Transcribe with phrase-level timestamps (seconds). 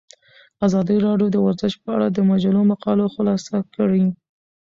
[0.67, 4.05] ازادي راډیو د ورزش په اړه د مجلو مقالو خلاصه کړې.